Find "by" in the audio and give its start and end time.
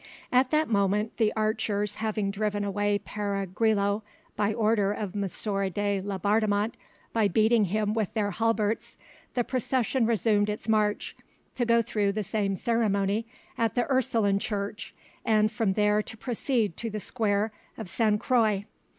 4.35-4.51, 7.13-7.27